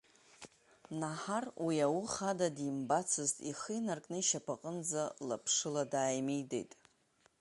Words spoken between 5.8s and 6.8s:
дааимидеит.